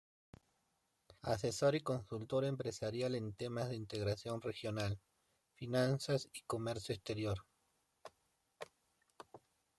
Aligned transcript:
Asesor 1.21 1.75
y 1.75 1.81
Consultor 1.81 2.43
Empresarial 2.45 3.13
en 3.13 3.33
temas 3.33 3.69
de 3.69 3.75
Integración 3.75 4.41
Regional, 4.41 4.99
Finanzas 5.53 6.27
y 6.33 6.41
Comercio 6.41 6.95
Exterior. 6.95 7.45